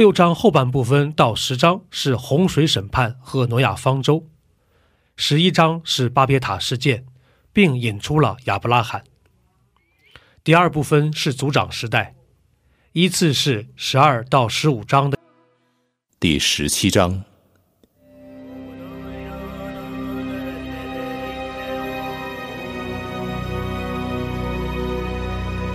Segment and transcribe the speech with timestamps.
[0.00, 4.24] 六章后半部分到十章是洪水审判和挪亚方舟，
[5.14, 7.04] 十一章是巴别塔事件，
[7.52, 9.04] 并引出了亚伯拉罕。
[10.42, 12.14] 第二部分是族长时代，
[12.92, 15.18] 依次是十二到十五章的
[16.18, 17.22] 第十七章。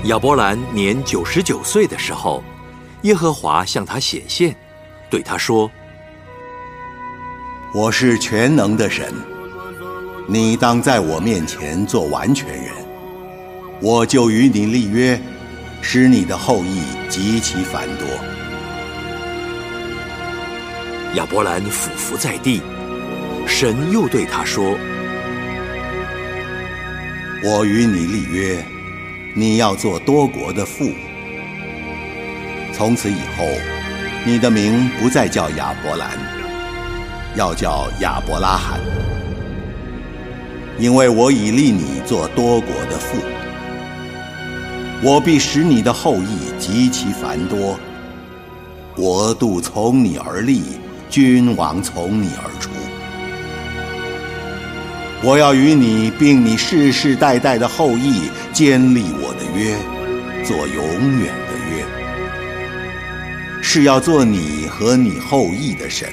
[0.05, 2.43] 亚伯兰年九十九岁的时候。
[3.05, 4.55] 耶和华向他显现，
[5.11, 5.69] 对他说
[7.71, 9.13] ：“我是全能的神，
[10.27, 12.73] 你当在我面前做完全人，
[13.79, 15.21] 我就与你立约，
[15.83, 18.07] 使你的后裔极其繁多。”
[21.13, 22.59] 亚伯兰俯伏在地，
[23.45, 24.75] 神又对他说
[27.45, 28.65] ：“我与你立约，
[29.35, 30.91] 你要做多国的父。”
[32.77, 33.45] 从此以后，
[34.25, 36.09] 你的名不再叫亚伯兰，
[37.33, 38.81] 要叫亚伯拉罕，
[40.77, 43.17] 因为我已立你做多国的父。
[45.01, 47.79] 我必使你的后裔极其繁多，
[48.93, 50.61] 国度从你而立，
[51.09, 52.69] 君王从你而出。
[55.23, 59.77] 我要与你并你世世代代的后裔坚立我的约，
[60.43, 61.44] 做永远。
[63.75, 66.07] 是要做你和你后裔的神。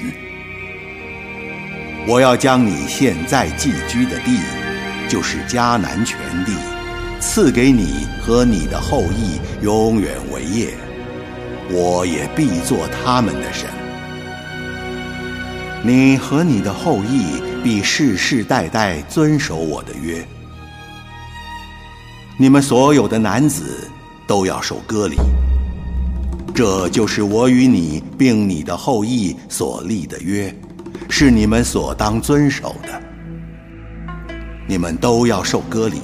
[2.05, 4.37] 我要将你现在寄居的地，
[5.07, 6.51] 就是迦南全地，
[7.21, 10.73] 赐给你和你的后裔永远为业。
[11.71, 13.69] 我也必做他们的神。
[15.83, 20.21] 你和你的后裔必世世代代遵守我的约。
[22.35, 23.89] 你们所有的男子
[24.27, 25.15] 都要受割礼。
[26.53, 30.53] 这就是我与你并你的后裔所立的约，
[31.09, 33.01] 是你们所当遵守的。
[34.67, 35.99] 你们都要受割礼，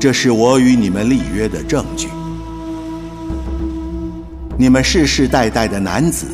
[0.00, 2.08] 这是我与你们立约的证据。
[4.58, 6.26] 你们世世代代的男子，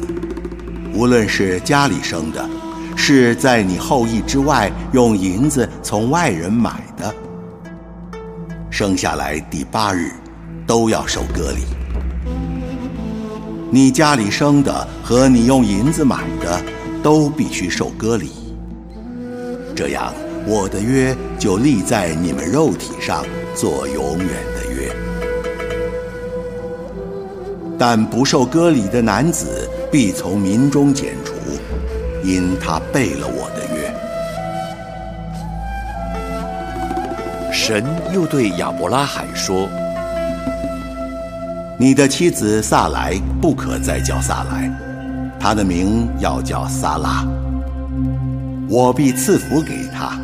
[0.95, 2.49] 无论是家里生的，
[2.97, 7.15] 是在你后裔之外用银子从外人买的，
[8.71, 10.13] 生下来第八日，
[10.67, 11.74] 都要受割礼。
[13.75, 16.63] 你家里生的和你用银子买的，
[17.03, 18.31] 都必须受割礼。
[19.75, 20.15] 这样，
[20.47, 23.27] 我的约就立在你们肉体上，
[23.57, 24.95] 做永远的约。
[27.77, 31.35] 但不受割礼的男子，必从民中剪除，
[32.23, 33.93] 因他背了我的约。
[37.53, 39.69] 神又对亚伯拉罕说。
[41.77, 44.71] 你的妻子萨莱不可再叫萨莱，
[45.41, 47.27] 她的名要叫萨拉。
[48.69, 50.17] 我必赐福给她，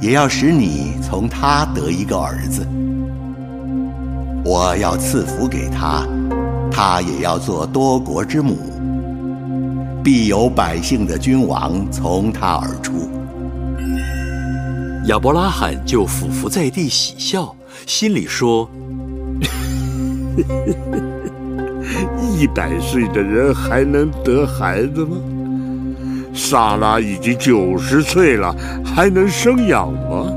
[0.00, 2.66] 也要使你从她得一个儿子。
[4.44, 6.06] 我要赐福给她，
[6.70, 8.56] 她也要做多国之母，
[10.02, 13.10] 必有百姓的君王从她而出。
[15.06, 17.54] 亚伯拉罕就俯伏在地喜笑，
[17.86, 18.66] 心里说。
[22.34, 25.16] 一百岁的人还能得孩子吗？
[26.34, 30.32] 莎拉已经九十岁了，还能生养吗？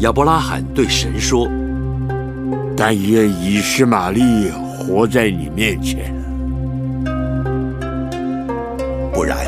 [0.00, 1.48] 亚伯拉罕对神说
[2.76, 6.12] ：“但愿以实玛利活在你面前，
[9.12, 9.38] 不然，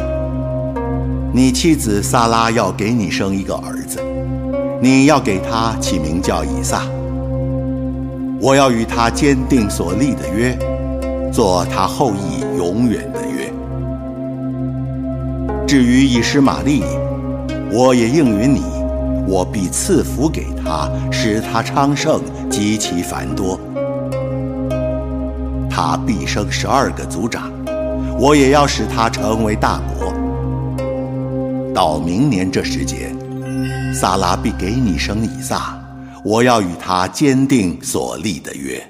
[1.32, 4.00] 你妻子萨拉要给你生一个儿子，
[4.80, 6.82] 你要给他起名叫以撒。”
[8.40, 10.58] 我要与他坚定所立的约，
[11.30, 13.52] 做他后裔永远的约。
[15.66, 16.82] 至于以实玛利，
[17.70, 18.62] 我也应允你，
[19.28, 23.60] 我必赐福给他，使他昌盛极其繁多。
[25.68, 27.52] 他必生十二个族长，
[28.18, 30.12] 我也要使他成为大国。
[31.74, 33.14] 到明年这时节，
[33.94, 35.79] 撒拉必给你生以撒。
[36.24, 38.82] 我要与他坚定所立的约。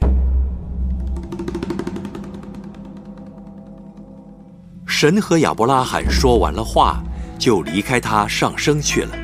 [4.84, 7.00] 神和亚伯拉罕说完了话，
[7.38, 9.16] 就离开他上升去了。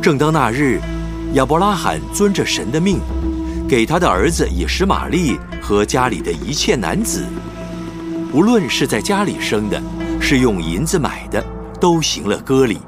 [0.00, 0.80] 正当那日，
[1.34, 3.00] 亚伯拉罕遵着神的命，
[3.68, 7.26] 给他的儿子以实玛利和家里的一切男子，
[8.32, 9.82] 无论是在家里生的，
[10.20, 11.44] 是用银子买的，
[11.80, 12.78] 都行了割礼。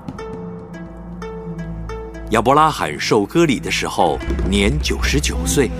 [2.31, 4.19] 亚伯拉罕受割礼的时候
[4.50, 5.70] 年九十九岁，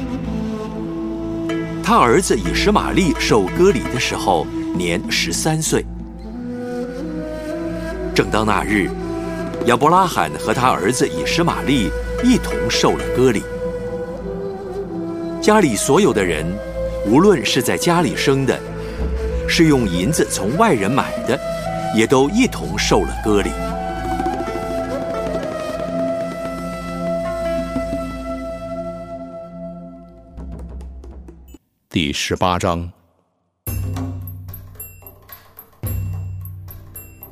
[1.83, 4.47] 他儿子以实玛利受割礼的时候
[4.77, 5.85] 年十三岁。
[8.15, 8.89] 正当那日，
[9.65, 11.91] 亚伯拉罕和他儿子以实玛利
[12.23, 13.43] 一同受了割礼。
[15.43, 16.47] 家里所有的人，
[17.09, 18.57] 无论是在家里生的，
[19.49, 21.37] 是用银子从外人买的，
[21.93, 23.51] 也都一同受了割礼。
[32.19, 32.91] 十八章，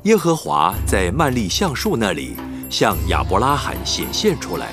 [0.03, 2.35] 耶和华在曼利橡树那里
[2.69, 4.67] 向亚伯拉罕显现出来。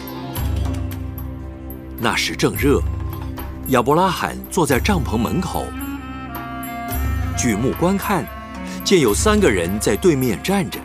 [1.99, 2.79] 那时正热，
[3.69, 5.65] 亚伯拉罕坐在帐篷门口，
[7.35, 8.27] 举目观看，
[8.85, 10.79] 见有三个人在对面站着。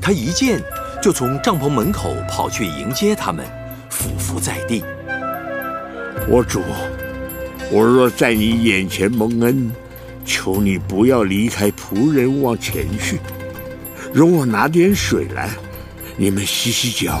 [0.00, 0.62] 他一见，
[1.02, 3.44] 就从帐篷门口跑去迎接他们，
[3.90, 4.84] 俯伏在地。
[6.32, 6.62] 我主，
[7.72, 9.68] 我若在你眼前蒙恩，
[10.24, 13.18] 求你不要离开仆人往前去，
[14.12, 15.50] 容我拿点水来，
[16.16, 17.20] 你们洗洗脚，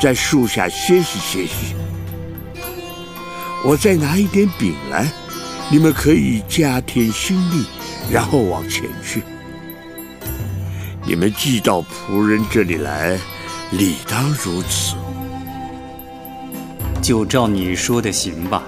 [0.00, 1.74] 在树下歇息歇息。
[3.62, 5.06] 我再拿一点饼来，
[5.70, 7.66] 你们可以加添心力，
[8.10, 9.22] 然后往前去。
[11.04, 13.18] 你们寄到仆人这里来，
[13.70, 14.96] 理当如此。
[17.06, 18.64] 就照你说的行吧。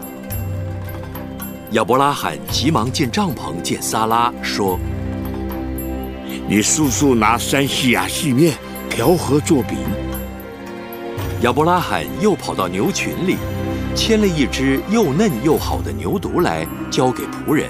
[1.72, 4.78] 亚伯拉罕急忙进帐篷见撒拉，说
[6.48, 8.56] ：“你速速拿三细亚细面
[8.88, 9.76] 调和做饼。”
[11.42, 13.38] 亚伯拉罕又跑到牛群里，
[13.96, 17.68] 牵了一只又嫩又好的牛犊来，交给仆人。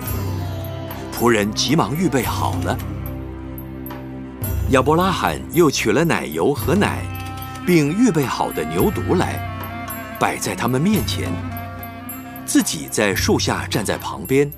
[1.19, 2.77] 仆人急忙预备好了。
[4.73, 6.99] 亚伯拉罕又取了奶油和奶，
[7.67, 9.48] 并预备好的牛犊来。
[10.19, 11.31] 摆在他们面前，
[12.45, 14.51] 自己在树下站在旁边，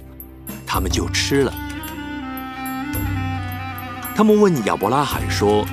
[0.66, 1.52] 他们就吃了。
[4.14, 5.66] 他们问亚伯拉罕说：“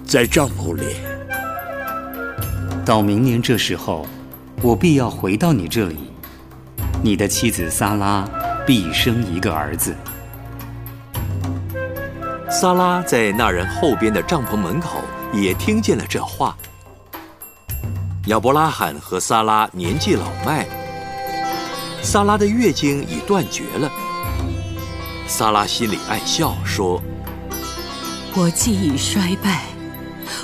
[0.04, 0.96] 在帐篷里。
[2.84, 4.06] 到明年这时候，
[4.62, 5.96] 我必要回到你这里，
[7.02, 8.28] 你的妻子萨拉
[8.66, 9.94] 必生一个儿子。
[12.50, 15.02] 撒拉在那人后边的帐篷门口
[15.34, 16.56] 也听见了这话。
[18.26, 20.66] 亚伯拉罕和萨拉年纪老迈，
[22.02, 23.90] 萨拉的月经已断绝了。
[25.26, 27.02] 萨拉心里暗笑，说
[28.34, 29.64] ：“我既已衰败，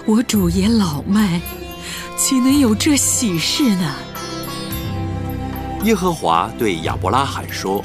[0.05, 1.41] 我主也老迈，
[2.19, 3.95] 岂能有这喜事呢？”
[5.85, 7.83] 耶和华对亚伯拉罕说：“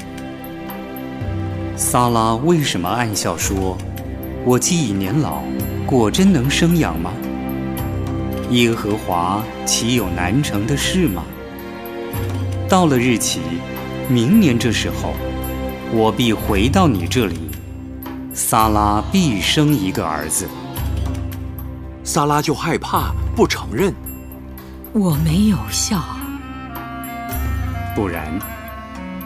[1.74, 3.78] 萨拉为什么暗笑说？”
[4.44, 5.42] 我既已年老，
[5.86, 7.12] 果真能生养吗？
[8.50, 11.22] 耶和华岂有难成的事吗？
[12.68, 13.40] 到了日期，
[14.08, 15.12] 明年这时候，
[15.92, 17.38] 我必回到你这里，
[18.32, 20.48] 撒拉必生一个儿子。
[22.02, 23.94] 撒拉就害怕，不承认。
[24.92, 26.02] 我没有笑，
[27.94, 28.26] 不然，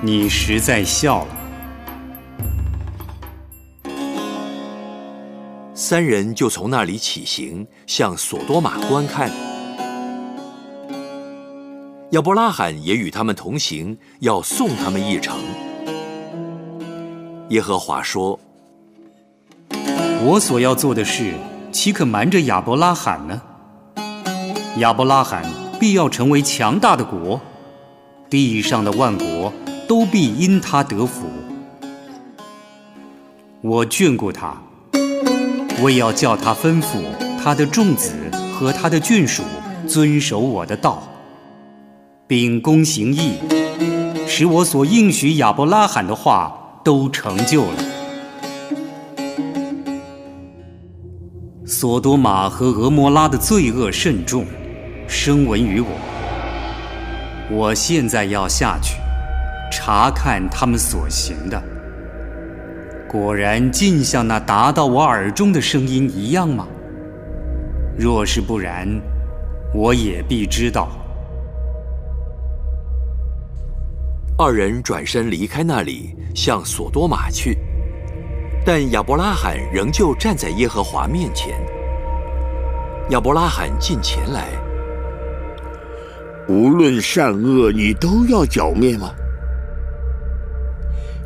[0.02, 1.33] 你实在笑了。
[5.86, 9.30] 三人就从那里起行，向索多玛观看。
[12.12, 15.36] 亚伯拉罕也与他们同行，要送他们一程。
[17.50, 18.40] 耶和华说
[20.24, 21.34] ：“我所要做的事，
[21.70, 23.42] 岂可瞒着亚伯拉罕呢？
[24.78, 25.44] 亚伯拉罕
[25.78, 27.38] 必要成为强大的国，
[28.30, 29.52] 地上的万国
[29.86, 31.26] 都必因他得福。
[33.60, 34.56] 我眷顾他。”
[35.84, 37.02] 我也要叫他吩咐
[37.38, 38.14] 他的众子
[38.54, 39.42] 和他的眷属
[39.86, 41.02] 遵守我的道，
[42.26, 43.34] 秉公行义，
[44.26, 47.84] 使我所应许亚伯拉罕的话都成就了。
[51.66, 54.46] 索多玛和俄摩拉的罪恶甚重，
[55.06, 55.88] 声闻于我。
[57.50, 58.94] 我现在要下去
[59.70, 61.73] 查看他们所行的。
[63.14, 66.66] 果然尽像那达到我耳中的声音一样吗？
[67.96, 68.88] 若是不然，
[69.72, 70.88] 我也必知道。
[74.36, 77.56] 二人转身离开那里，向索多玛去。
[78.66, 81.54] 但亚伯拉罕仍旧站在耶和华面前。
[83.10, 84.48] 亚伯拉罕近前来，
[86.48, 89.12] 无论善恶，你都要剿灭吗？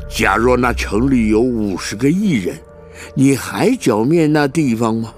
[0.09, 2.57] 假若那城里有五十个异人，
[3.13, 5.13] 你还剿灭那地方吗？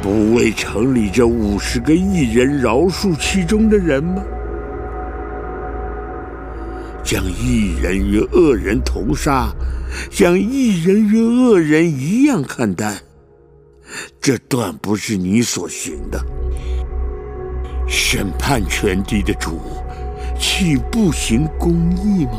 [0.00, 4.22] 不为城里这五十个异人饶恕其中的人吗？
[7.04, 9.50] 将异人与恶人同杀，
[10.10, 12.98] 将异人与恶人一样看待，
[14.20, 16.18] 这断不是你所行的。
[17.86, 19.60] 审判全地的主，
[20.38, 22.38] 去不行公义吗？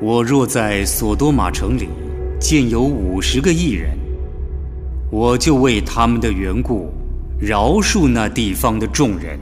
[0.00, 1.90] 我若在索多玛城里
[2.40, 3.90] 见有五十个艺人，
[5.10, 6.90] 我就为他们的缘故
[7.38, 9.38] 饶恕那地方的众人。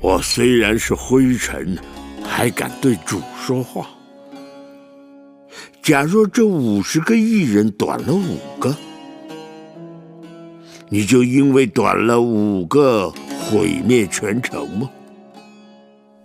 [0.00, 1.78] 我虽然是灰尘，
[2.24, 3.86] 还敢对主说话。
[5.80, 8.74] 假若这五十个艺人短了五个，
[10.94, 14.88] 你就因为短了五个毁灭全城吗？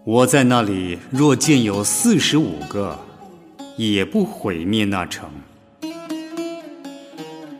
[0.03, 2.95] 我在那里若见有四十五个，
[3.77, 5.27] 也不毁灭那城。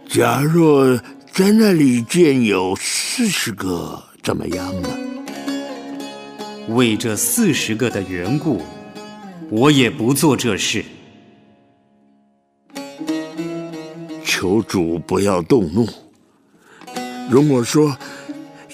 [0.08, 0.96] 假若
[1.32, 4.90] 在那里见有四十个，怎么样呢？
[6.68, 8.62] 为这四十个的缘故，
[9.50, 10.86] 我也不做这事。
[14.24, 15.88] 求主不要动怒。
[17.30, 17.96] 容我说，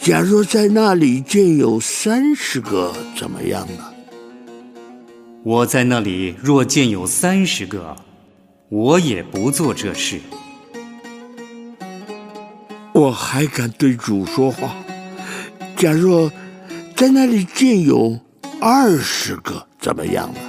[0.01, 3.83] 假若在那里见有三十个，怎么样呢？
[5.43, 7.93] 我在那里若见有三十个，
[8.69, 10.21] 我也不做这事。
[12.93, 14.73] 我还敢对主说话。
[15.75, 16.31] 假若
[16.95, 18.17] 在那里见有
[18.61, 20.39] 二十个，怎么样呢？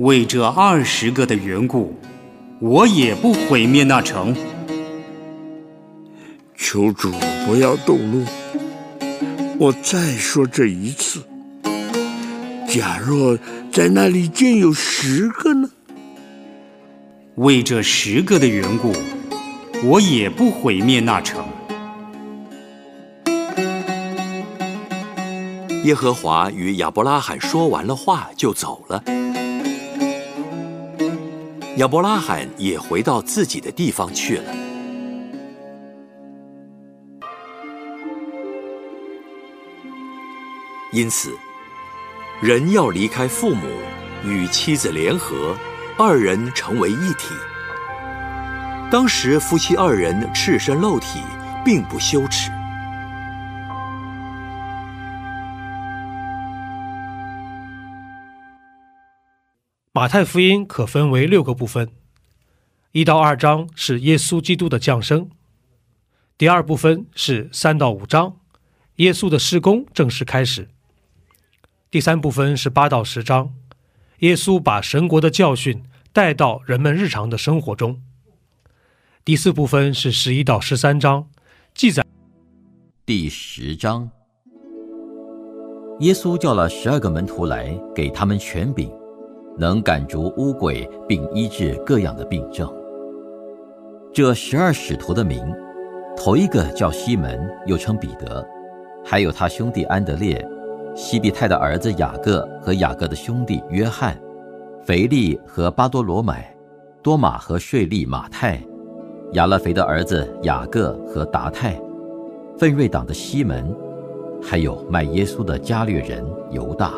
[0.00, 1.94] 为这二十个的缘故，
[2.58, 4.34] 我也不毁灭那城。
[6.66, 7.12] 求主
[7.44, 8.24] 不要动怒。
[9.58, 11.22] 我再说这一次。
[12.66, 13.38] 假若
[13.70, 15.68] 在那里见有十个呢？
[17.34, 18.94] 为这十个的缘故。
[19.84, 21.44] 我也不毁灭那城。
[25.84, 29.04] 耶和华与亚伯拉罕说完了话，就走了。
[31.76, 34.73] 亚伯拉罕也回到自己的地方去了。
[40.94, 41.36] 因此，
[42.40, 43.66] 人要离开父母，
[44.24, 45.56] 与妻子联合，
[45.98, 47.34] 二人成为一体。
[48.92, 51.18] 当时夫妻二人赤身露体，
[51.64, 52.48] 并不羞耻。
[59.92, 61.88] 马太福音可分为六个部分，
[62.92, 65.28] 一到二章是耶稣基督的降生，
[66.38, 68.36] 第二部分是三到五章，
[68.96, 70.68] 耶稣的施工正式开始，
[71.94, 73.54] 第三部分是八到十章，
[74.18, 78.02] 耶稣把神国的教训带到人们日常的生活中。
[79.24, 81.28] 第四部分是十一到十三章，
[81.72, 82.02] 记载。
[83.06, 84.10] 第十章，
[86.00, 88.90] 耶稣叫了十二个门徒来，给他们权柄，
[89.56, 92.68] 能赶逐污鬼，并医治各样的病症。
[94.12, 95.40] 这十二使徒的名，
[96.16, 98.44] 头一个叫西门，又称彼得，
[99.04, 100.44] 还有他兄弟安德烈，
[100.94, 104.16] 西庇太的儿子雅各和雅各的兄弟约翰，
[104.84, 106.56] 腓力和巴多罗买，
[107.02, 108.60] 多马和税利马太。
[109.32, 111.80] 亚勒腓的儿子雅各和达泰，
[112.56, 113.74] 奋锐党的西门，
[114.40, 116.92] 还有卖耶稣的加略人犹大。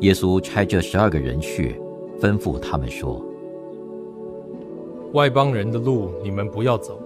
[0.00, 1.80] 耶稣差这十二个人去，
[2.20, 3.24] 吩咐他们说
[5.14, 7.00] ：“外邦人的路你们不要走，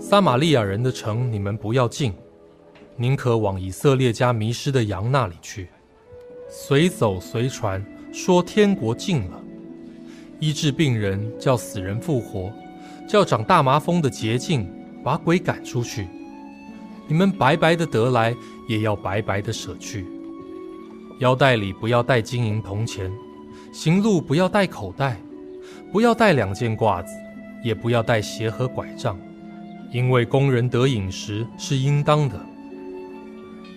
[0.00, 2.12] 撒玛利亚人的城你们不要进，
[2.96, 5.68] 宁可往以色列家迷失的羊那里去。
[6.48, 9.42] 随走随传，说天国近了，
[10.38, 12.52] 医治病人，叫死人复活。”
[13.06, 14.66] 叫长大麻风的捷径，
[15.04, 16.06] 把鬼赶出去。
[17.06, 18.34] 你们白白的得来，
[18.66, 20.06] 也要白白的舍去。
[21.20, 23.12] 腰带里不要带金银铜钱，
[23.74, 25.20] 行路不要带口袋，
[25.92, 27.12] 不要带两件褂子，
[27.62, 29.18] 也不要带鞋和拐杖，
[29.92, 32.40] 因为工人得饮食是应当的。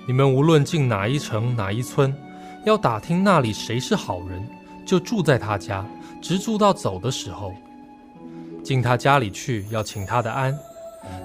[0.08, 2.16] 你们无论进哪一城哪一村，
[2.64, 4.42] 要打听那里谁是好人，
[4.86, 5.86] 就住在他家，
[6.22, 7.52] 直住到走的时候。
[8.64, 10.58] 进他家里去，要请他的安。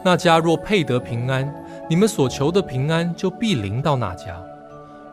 [0.05, 1.49] 那家若配得平安，
[1.89, 4.35] 你们所求的平安就必临到那家；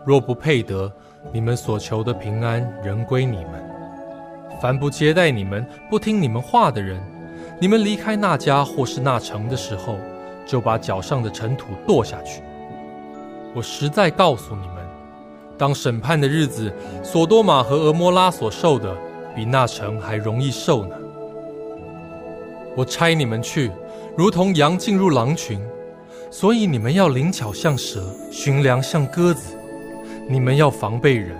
[0.03, 0.91] 若不配得，
[1.31, 3.63] 你们所求的平安仍归你们。
[4.59, 6.99] 凡不接待你们、不听你们话的人，
[7.61, 9.95] 你们离开那家或是那城的时候，
[10.43, 12.41] 就把脚上的尘土跺下去。
[13.55, 14.75] 我实在告诉你们，
[15.57, 16.71] 当审判的日子，
[17.03, 18.95] 索多玛和俄摩拉所受的，
[19.35, 20.95] 比那城还容易受呢。
[22.75, 23.71] 我差你们去，
[24.15, 25.59] 如同羊进入狼群，
[26.29, 29.55] 所以你们要灵巧像蛇，寻良像鸽子。
[30.27, 31.35] 你们要防备人，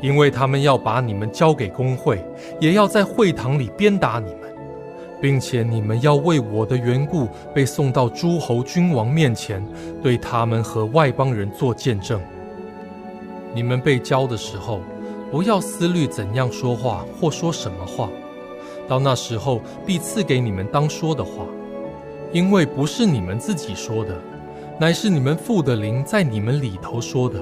[0.00, 2.24] 因为他们要把你们交给工会，
[2.60, 4.39] 也要在会堂里鞭打你们，
[5.20, 9.64] 并且你们要为我的缘故被送到诸侯君王面前，
[10.02, 12.20] 对他们和外邦人做见证。
[13.54, 14.80] 你们被教的时候，
[15.30, 18.08] 不要思虑怎样说话或说什么话。
[18.88, 21.44] 到那时候，必赐给你们当说的话，
[22.32, 24.16] 因为不是你们自己说的，
[24.78, 27.40] 乃是你们父的灵在你们里头说的。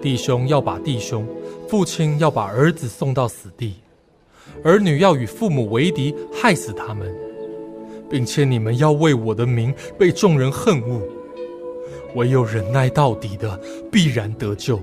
[0.00, 1.24] 弟兄要把弟兄，
[1.68, 3.76] 父亲要把儿子送到死地，
[4.64, 7.12] 儿女要与父母为敌，害死他们，
[8.08, 11.00] 并且你们要为我的名被众人恨恶，
[12.14, 14.80] 唯有忍耐到底的，必然得救。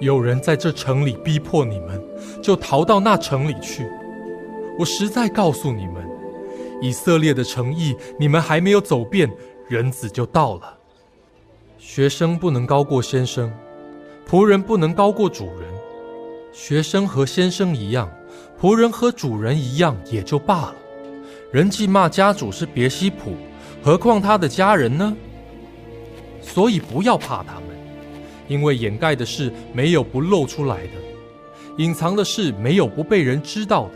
[0.00, 2.02] 有人在这城里逼迫你们，
[2.42, 3.86] 就逃到那城里去。
[4.78, 6.04] 我实在告诉你们，
[6.82, 9.30] 以色列的诚意，你们还没有走遍，
[9.68, 10.78] 人子就到了。
[11.78, 13.52] 学生不能高过先生，
[14.28, 15.72] 仆人不能高过主人。
[16.52, 18.10] 学生和先生一样，
[18.60, 20.74] 仆人和主人一样，也就罢了。
[21.52, 23.32] 人既骂家主是别西卜，
[23.82, 25.14] 何况他的家人呢？
[26.40, 27.64] 所以不要怕他们。
[28.46, 30.92] 因为掩盖的事没有不露出来的，
[31.78, 33.92] 隐藏的事没有不被人知道的。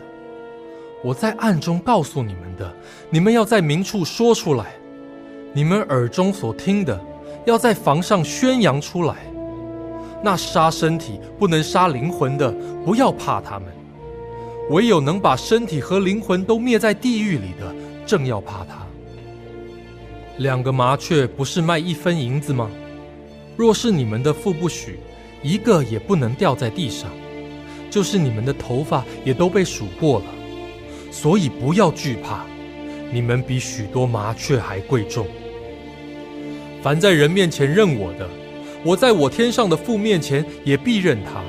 [1.03, 2.73] 我在暗中告诉你们的，
[3.11, 4.65] 你们要在明处说出来；
[5.53, 6.99] 你们耳中所听的，
[7.45, 9.17] 要在房上宣扬出来。
[10.23, 12.51] 那杀身体不能杀灵魂的，
[12.83, 13.67] 不要怕他们；
[14.69, 18.85] 唯有能把身体和灵魂都灭在地狱里的，正要怕他。
[20.37, 22.69] 两个麻雀不是卖一分银子吗？
[23.57, 24.99] 若是你们的父不许，
[25.41, 27.09] 一个也不能掉在地上；
[27.89, 30.25] 就是你们的头发也都被数过了，
[31.11, 32.45] 所以不要惧怕，
[33.11, 35.25] 你们比许多麻雀还贵重。
[36.83, 38.29] 凡在人面前认我的，
[38.85, 41.41] 我在我天上的父面前也必认他；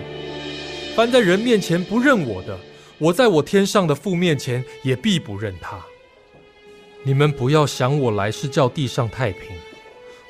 [0.96, 2.58] 凡在人面前不认我的，
[3.00, 5.80] 我在我天上的父面前也必不认他。
[7.02, 9.56] 你们不要想我来是叫地上太平。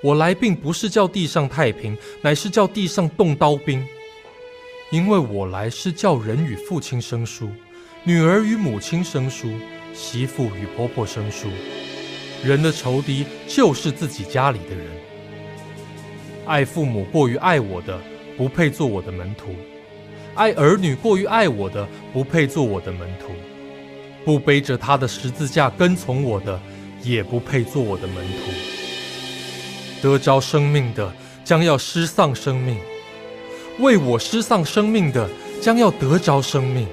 [0.02, 3.85] 我来并不是叫地上太平，乃是叫地上动刀兵。
[4.92, 7.50] 因为我来是叫人与父亲生疏，
[8.04, 9.52] 女儿与母亲生疏，
[9.92, 11.48] 媳妇与婆婆生疏。
[12.44, 14.87] 人的仇敌就是自己家里的人。
[16.46, 18.00] 爱父母过于爱我的，
[18.37, 19.50] 不配做我的门徒；
[20.35, 23.33] 爱儿女过于爱我的，不配做我的门徒；
[24.25, 26.59] 不背着他的十字架跟从我的，
[27.03, 28.53] 也不配做我的门徒。
[30.01, 31.12] 得着生命的
[31.45, 32.79] 将要失丧生命，
[33.81, 35.29] 为我失丧生命的
[35.61, 36.87] 将要得着生命。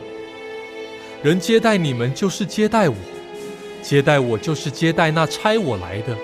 [1.23, 2.95] 人接待你们就是接待我，
[3.81, 6.15] 接待我就是接待那差我来的。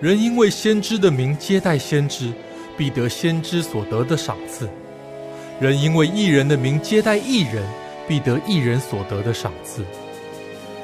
[0.00, 2.32] 人因为先知的名接待先知，
[2.76, 4.66] 必得先知所得的赏赐；
[5.60, 7.62] 人因为一人的名接待一人，
[8.06, 9.84] 必得一人所得的赏赐。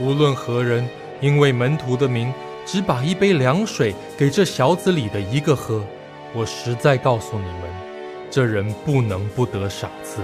[0.00, 0.88] 无论何人，
[1.20, 2.32] 因为门徒的名。
[2.64, 5.84] 只把一杯凉水给这小子里的一个喝，
[6.32, 7.62] 我实在告诉你们，
[8.30, 10.20] 这人不能不得赏赐。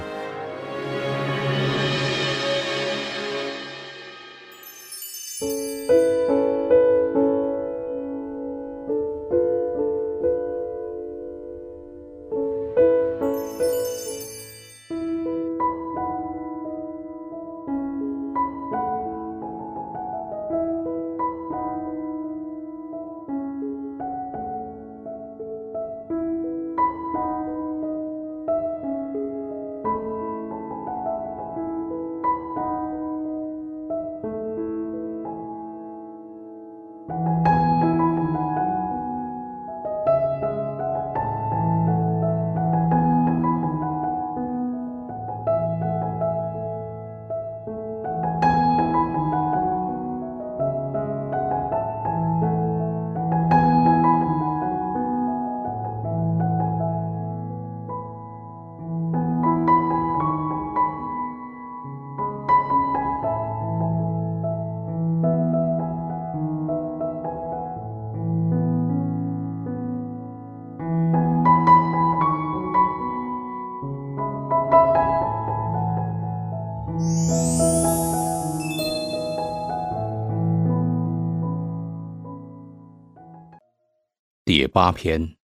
[84.68, 85.34] 八篇。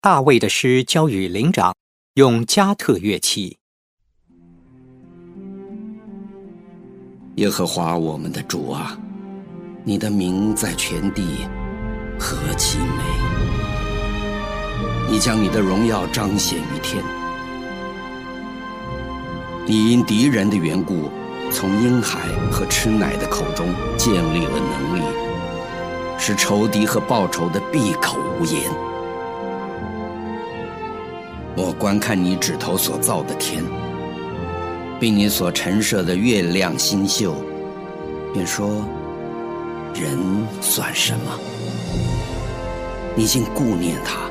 [0.00, 1.74] 大卫的诗交与灵长，
[2.14, 3.58] 用加特乐器。
[7.34, 8.96] 耶和华我们的主啊，
[9.84, 11.46] 你的名在全地
[12.18, 13.02] 何其美！
[15.10, 17.02] 你将你的荣耀彰显于天。
[19.66, 21.10] 你因敌人的缘故，
[21.50, 25.27] 从婴孩和吃奶的口中建立了能力，
[26.18, 28.62] 是仇敌和报仇的闭口无言。
[31.56, 33.64] 我观看你指头所造的天。
[35.00, 37.36] 并你所陈设的月亮星宿，
[38.34, 38.84] 便说：
[39.94, 40.18] 人
[40.60, 41.38] 算什么？
[43.14, 44.28] 你竟顾念他；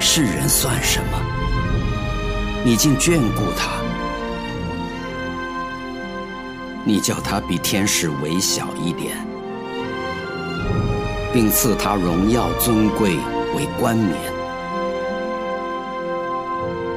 [0.00, 1.20] 世人算什么？
[2.64, 3.70] 你竟眷顾他。
[6.84, 9.24] 你叫他比天使微小一点，
[11.32, 13.10] 并赐他荣耀尊贵
[13.56, 14.14] 为冠冕。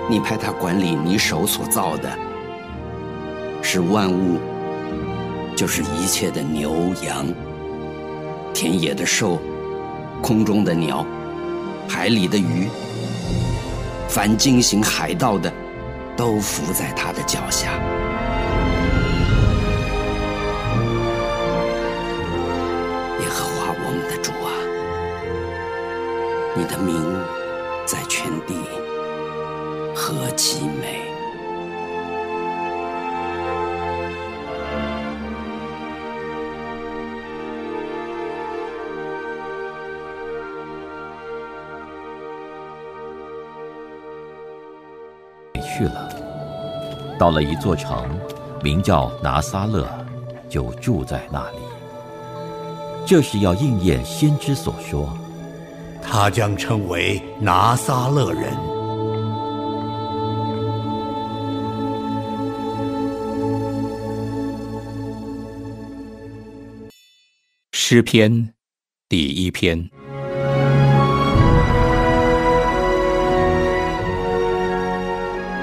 [0.10, 2.10] 你派他管理你手所造的，
[3.62, 4.39] 是万物，
[5.56, 7.26] 就是一切的牛羊、
[8.54, 9.39] 田野的兽、
[10.22, 11.06] 空中的鸟、
[11.88, 12.67] 海里的鱼，
[14.10, 15.52] 凡经行海道的，
[16.17, 17.69] 都伏在他的脚下。
[28.24, 28.56] 天地。
[29.94, 31.04] 何其美！
[45.62, 46.10] 去了，
[47.20, 48.08] 到了一座城，
[48.64, 49.86] 名叫拿撒勒，
[50.48, 51.58] 就住在那里。
[53.06, 55.10] 这是要应验先知所说，
[56.06, 58.44] 他将称为拿撒勒人。
[67.72, 68.54] 诗篇
[69.10, 69.89] 第一篇。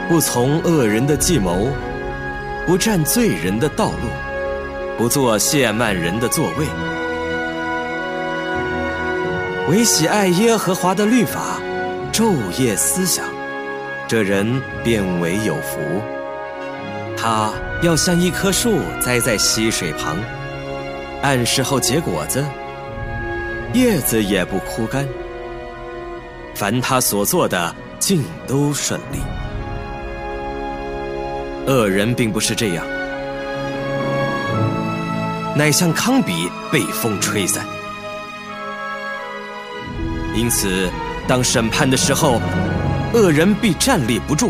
[0.08, 1.68] 不从恶人的计谋，
[2.66, 4.08] 不占罪人的道路，
[4.98, 6.66] 不做亵慢人的座位，
[9.70, 11.60] 唯喜爱耶和华的律法，
[12.12, 13.24] 昼夜思想，
[14.08, 15.78] 这人便为有福。
[17.16, 20.16] 他要像一棵树栽在溪水旁，
[21.22, 22.44] 按时候结果子，
[23.72, 25.06] 叶子也不枯干。
[26.52, 29.20] 凡他所做的，尽都顺利。
[31.68, 32.84] 恶人并不是这样，
[35.54, 37.64] 乃像糠秕被风吹散。
[40.40, 40.88] 因此，
[41.28, 42.40] 当审判的时候，
[43.12, 44.48] 恶人必站立不住；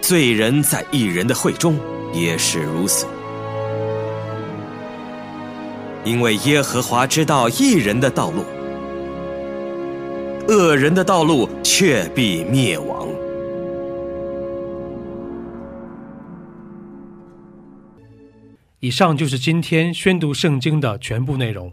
[0.00, 1.78] 罪人在一人的会中
[2.12, 3.06] 也是如此。
[6.04, 8.44] 因为耶和华知道一人的道路，
[10.48, 13.06] 恶人的道路却必灭亡。
[18.80, 21.72] 以上就是今天宣读圣经的全部内容。